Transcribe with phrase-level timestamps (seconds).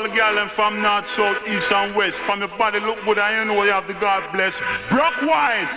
[0.00, 2.16] all the gal from north, south, east and west.
[2.18, 4.60] From your body look good and you know you have the God bless.
[4.88, 5.68] Brock wine.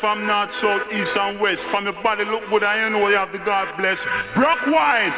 [0.00, 1.62] From north, south, east, and west.
[1.62, 4.02] From your body look good, I know you have the God bless.
[4.34, 5.12] Brock wine.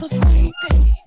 [0.00, 0.99] Yes, I do.